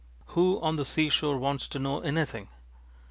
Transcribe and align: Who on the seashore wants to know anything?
Who 0.29 0.59
on 0.61 0.77
the 0.77 0.83
seashore 0.83 1.37
wants 1.37 1.67
to 1.67 1.77
know 1.77 1.99
anything? 1.99 2.47